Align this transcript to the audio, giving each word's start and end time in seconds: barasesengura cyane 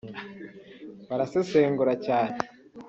barasesengura 1.09 1.91
cyane 2.05 2.35